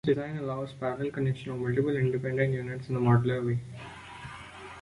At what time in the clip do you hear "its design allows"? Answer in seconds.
0.03-0.73